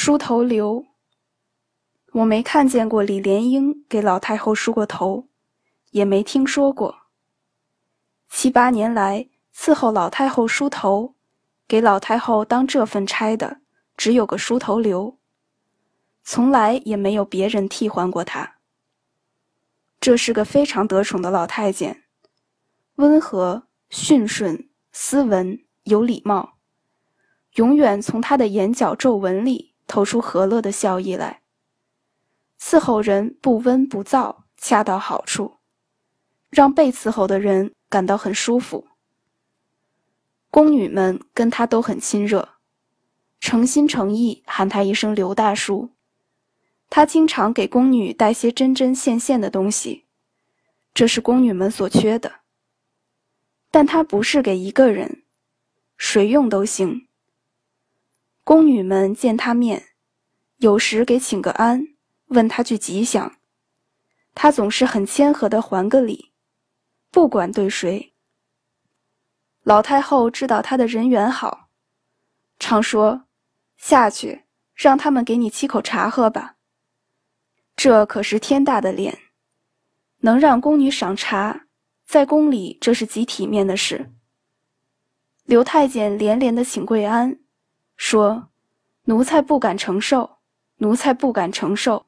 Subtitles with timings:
[0.00, 0.86] 梳头刘，
[2.12, 5.26] 我没看见过李莲英给老太后梳过头，
[5.90, 6.98] 也没听说过。
[8.28, 11.16] 七八年来伺候老太后梳头，
[11.66, 13.60] 给老太后当这份差的，
[13.96, 15.18] 只有个梳头刘，
[16.22, 18.58] 从来也没有别人替换过她。
[19.98, 22.04] 这是个非常得宠的老太监，
[22.94, 26.58] 温和、驯顺、斯文、有礼貌，
[27.56, 29.67] 永远从她的眼角皱纹里。
[29.88, 31.42] 透出和乐的笑意来，
[32.60, 35.56] 伺候人不温不燥，恰到好处，
[36.50, 38.86] 让被伺候的人感到很舒服。
[40.50, 42.50] 宫女们跟他都很亲热，
[43.40, 45.90] 诚心诚意喊他一声刘大叔。
[46.90, 50.06] 他经常给宫女带些针针线线的东西，
[50.94, 52.40] 这是宫女们所缺的。
[53.70, 55.24] 但他不是给一个人，
[55.98, 57.07] 谁用都行。
[58.48, 59.88] 宫女们见他面，
[60.56, 61.86] 有时给请个安，
[62.28, 63.36] 问他句吉祥，
[64.34, 66.32] 他总是很谦和的还个礼，
[67.10, 68.14] 不管对谁。
[69.64, 71.68] 老太后知道他的人缘好，
[72.58, 73.26] 常说
[73.76, 76.54] ：“下去，让他们给你沏口茶喝吧。”
[77.76, 79.18] 这可是天大的脸，
[80.20, 81.66] 能让宫女赏茶，
[82.06, 84.10] 在宫里这是极体面的事。
[85.44, 87.40] 刘太监连连的请跪安。
[87.98, 88.48] 说
[89.04, 90.38] ：“奴才不敢承受，
[90.76, 92.06] 奴才不敢承受。”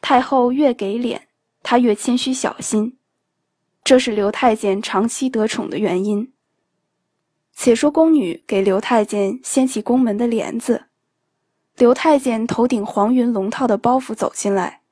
[0.00, 1.28] 太后越给脸，
[1.62, 2.98] 他越谦虚小心，
[3.82, 6.32] 这是刘太监长期得宠的原因。
[7.54, 10.86] 且说宫女给刘太监掀起宫门的帘子，
[11.76, 14.82] 刘太监头顶黄云龙套的包袱走进来，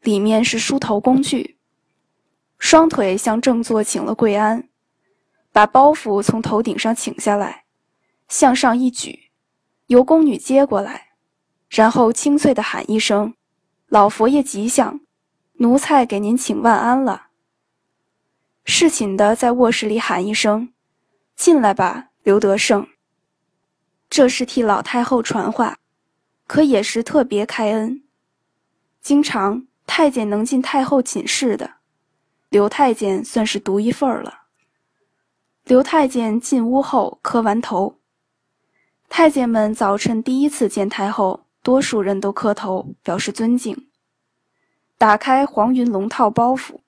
[0.00, 1.58] 里面是梳头工具，
[2.58, 4.68] 双腿向正座请了跪安，
[5.52, 7.63] 把包袱从头顶上请下来。
[8.28, 9.30] 向上一举，
[9.86, 11.12] 由宫女接过来，
[11.68, 13.34] 然后清脆地喊一声
[13.88, 15.00] ：“老佛爷吉祥，
[15.54, 17.28] 奴才给您请万安了。”
[18.64, 20.72] 侍寝的在卧室里喊一声
[21.36, 22.88] ：“进来吧，刘德胜。”
[24.08, 25.78] 这是替老太后传话，
[26.46, 28.02] 可也是特别开恩。
[29.00, 31.74] 经常太监能进太后寝室的，
[32.48, 34.44] 刘太监算是独一份儿了。
[35.64, 37.98] 刘太监进屋后磕完头。
[39.08, 43.88] 太监们早晨第一次见太后，多数人都磕头表示尊敬。
[44.98, 46.80] 打开黄云龙套包袱，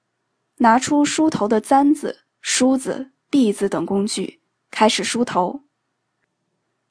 [0.57, 4.41] 拿出梳头的簪子、梳子、篦子等工具，
[4.71, 5.63] 开始梳头。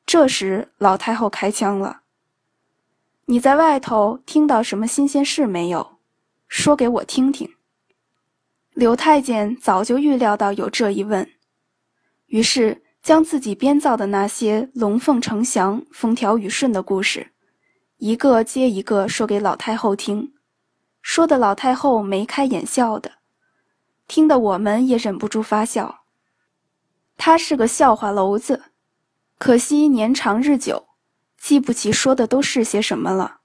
[0.05, 2.03] 这时，老太后开腔了
[3.25, 5.97] ：“你在外头听到什么新鲜事没有？
[6.47, 7.55] 说给我听听。”
[8.73, 11.29] 刘太监早就预料到有这一问，
[12.27, 12.84] 于是。
[13.05, 17.33] 将自己编造的那些龙凤呈祥、风调雨顺的故事，
[17.97, 20.33] 一个接一个说给老太后听，
[21.03, 23.11] 说的老太后眉开眼笑的，
[24.07, 25.99] 听得我们也忍不住发笑。
[27.15, 28.63] 他是个笑话篓子，
[29.37, 30.87] 可惜年长日久，
[31.37, 33.41] 记不起说的都是些什么了。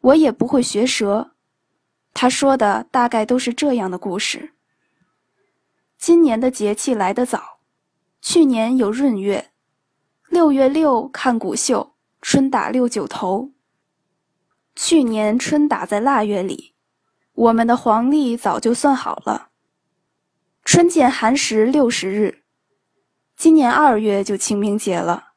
[0.00, 1.32] 我也不会学舌，
[2.14, 4.54] 他说的大概都是这样的故事。
[5.98, 7.53] 今年的节气来得早。
[8.24, 9.50] 去年有闰月，
[10.30, 13.52] 六月六看谷秀，春打六九头。
[14.74, 16.74] 去年春打在腊月里，
[17.34, 19.50] 我们的黄历早就算好了。
[20.64, 22.44] 春见寒食六十日，
[23.36, 25.34] 今年二月就清明节了。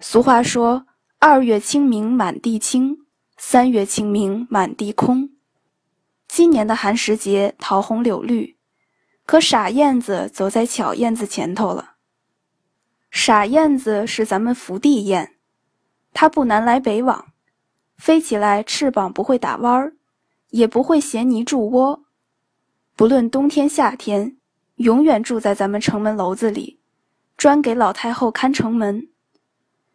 [0.00, 0.86] 俗话说
[1.20, 3.04] ：“二月清明满地青，
[3.36, 5.28] 三月清明满地空。”
[6.26, 8.56] 今年的寒食节，桃红柳绿。
[9.24, 11.94] 可傻燕子走在巧燕子前头了。
[13.10, 15.36] 傻燕子是咱们福地燕，
[16.12, 17.32] 它不南来北往，
[17.96, 19.94] 飞起来翅膀不会打弯儿，
[20.50, 22.04] 也不会衔泥筑窝，
[22.96, 24.38] 不论冬天夏天，
[24.76, 26.80] 永远住在咱们城门楼子里，
[27.36, 29.08] 专给老太后看城门，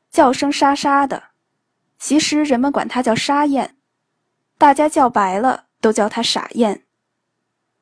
[0.09, 1.23] 叫声沙沙的。
[1.99, 3.77] 其实人们管它叫沙燕，
[4.59, 6.85] 大家叫白了都叫它傻燕，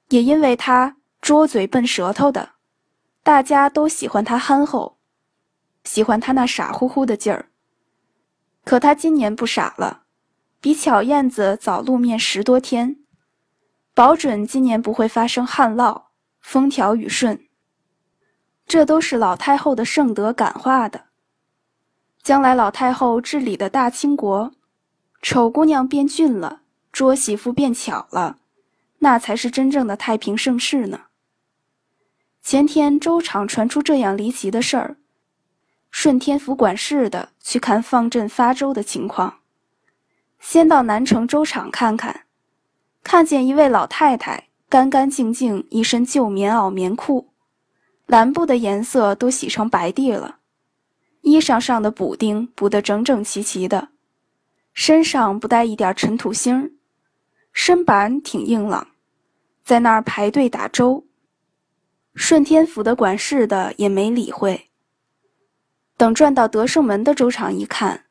[0.10, 0.96] 也因为它。
[1.26, 2.52] 拙嘴笨舌头的，
[3.24, 5.00] 大家都喜欢他憨厚，
[5.84, 7.50] 喜欢他那傻乎乎的劲儿。
[8.64, 10.04] 可他今年不傻了，
[10.62, 12.98] 比巧燕子早露面十多天，
[13.96, 16.04] 保准今年不会发生旱涝，
[16.42, 17.48] 风调雨顺。
[18.68, 21.06] 这都是老太后的圣德感化的。
[22.22, 24.52] 将来老太后治理的大清国，
[25.24, 26.62] 丑姑娘变俊了，
[26.92, 28.38] 拙媳妇变巧了，
[29.00, 31.05] 那才是真正的太平盛世呢。
[32.46, 34.98] 前天粥厂传出这样离奇的事儿，
[35.90, 39.40] 顺天府管事的去看放赈发粥的情况。
[40.40, 42.28] 先到南城粥厂看看，
[43.02, 47.32] 看见一位老太太，干干净净一身旧棉袄棉裤，
[48.06, 50.38] 蓝布的颜色都洗成白地了，
[51.22, 53.88] 衣裳上的补丁补得整整齐齐的，
[54.72, 56.78] 身上不带一点尘土星
[57.52, 58.90] 身板挺硬朗，
[59.64, 61.04] 在那儿排队打粥。
[62.16, 64.70] 顺天府的管事的也没理会。
[65.98, 68.06] 等转到德胜门的粥厂一看，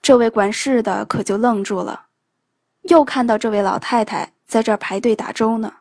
[0.00, 2.06] 这位管事的可就愣住了，
[2.82, 5.74] 又看到这位老太太在这儿排队打粥呢。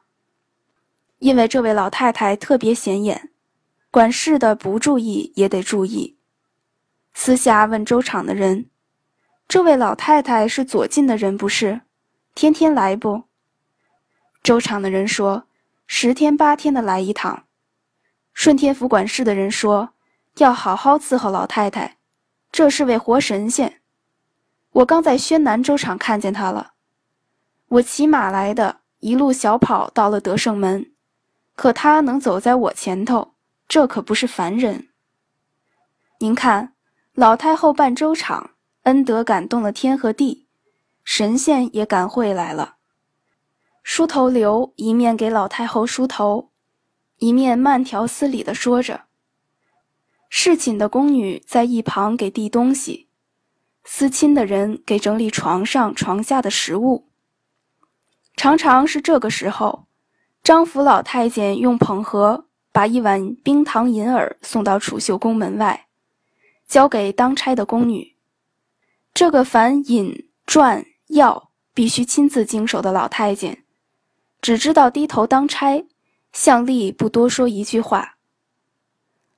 [1.20, 3.32] 因为这位老太太特别显眼，
[3.90, 6.18] 管事的不注意也得注意。
[7.14, 8.70] 私下问粥厂的人
[9.48, 11.82] ：“这位老太太是左近的人不是？
[12.34, 13.24] 天天来不？”
[14.44, 15.48] 粥厂的人说。
[15.88, 17.46] 十天八天的来一趟，
[18.34, 19.94] 顺天府管事的人说
[20.38, 21.98] 要好好伺候老太太，
[22.52, 23.82] 这是位活神仙。
[24.72, 26.74] 我刚在宣南粥厂看见他了，
[27.70, 30.92] 我骑马来的，一路小跑到了德胜门，
[31.56, 33.36] 可他能走在我前头，
[33.68, 34.90] 这可不是凡人。
[36.20, 36.74] 您看，
[37.14, 38.52] 老太后办粥厂，
[38.84, 40.48] 恩德感动了天和地，
[41.04, 42.76] 神仙也赶会来了。
[43.88, 46.50] 梳头刘一面给老太后梳头，
[47.20, 49.04] 一面慢条斯理地说着。
[50.28, 53.10] 侍寝的宫女在一旁给递东西，
[53.84, 57.10] 思亲的人给整理床上床下的食物。
[58.36, 59.86] 常常是这个时候，
[60.44, 65.86] 张府老太监用捧盒把一碗冰糖银耳送到储秀宫门外，
[66.68, 68.16] 交给当差的宫女。
[69.14, 73.62] 这个凡饮馔药必须亲自经手的老太监。
[74.46, 75.88] 只知道低头当差，
[76.32, 78.18] 向丽不多说一句话。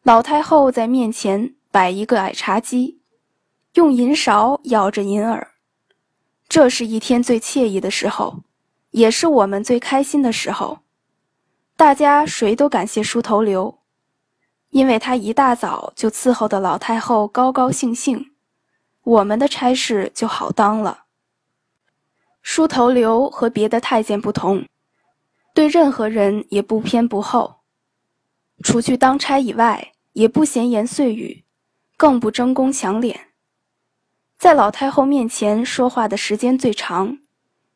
[0.04, 3.00] 老太后在面前摆一个矮茶几，
[3.76, 5.52] 用银勺舀着银耳。
[6.50, 8.44] 这是一天最惬意的时候，
[8.92, 10.80] 也是我们最开心的时候。
[11.78, 13.80] 大家谁都感谢梳头刘，
[14.72, 18.34] 因为他一大早就伺候的老太后高高兴兴，
[19.04, 21.06] 我们的差事就好当了。
[22.42, 24.66] 梳头刘和别的太监不同。
[25.58, 27.62] 对任何人也不偏不厚，
[28.64, 31.46] 除去当差以外，也不闲言碎语，
[31.98, 33.30] 更不争功抢脸。
[34.38, 37.18] 在老太后面前说话的时间最长，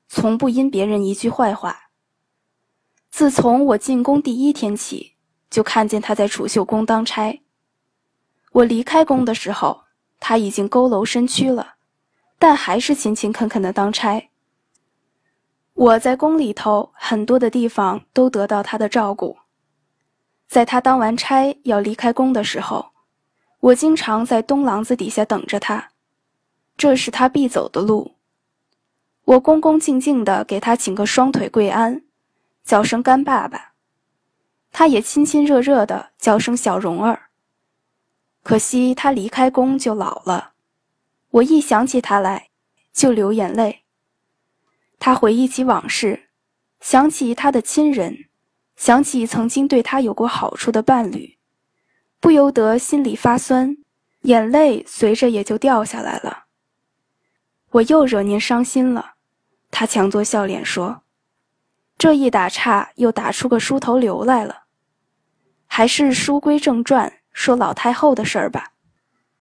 [0.08, 1.90] 从不因别人一句坏话。
[3.10, 5.14] 自从我进宫第一天起，
[5.50, 7.42] 就看见他在储秀宫当差。
[8.52, 9.86] 我离开宫的时候，
[10.20, 11.78] 他已经佝偻身躯了，
[12.38, 14.30] 但还是勤勤恳恳的当差。
[15.82, 19.36] 我在宫里头很多的地方都得到他的照顾。
[20.48, 22.92] 在他当完差要离开宫的时候，
[23.60, 25.90] 我经常在东廊子底下等着他，
[26.78, 28.12] 这是他必走的路。
[29.26, 32.04] 我恭恭敬敬地给他请个双腿跪安，
[32.64, 33.72] 叫声干爸爸，
[34.72, 37.30] 他也亲亲热热地叫声小蓉儿。
[38.44, 40.52] 可惜他离开宫就老了，
[41.32, 42.50] 我一想起他来，
[42.94, 43.81] 就流眼泪。
[45.04, 46.30] 他回忆起往事，
[46.80, 48.26] 想起他的亲人，
[48.76, 51.40] 想起曾经对他有过好处的伴侣，
[52.20, 53.78] 不由得心里发酸，
[54.22, 56.44] 眼泪随着也就掉下来了。
[57.72, 59.14] 我又惹您伤心了，
[59.72, 61.02] 他强作笑脸说
[61.98, 64.66] ：“这一打岔又打出个梳头流来了，
[65.66, 68.74] 还是书归正传，说老太后的事儿吧。”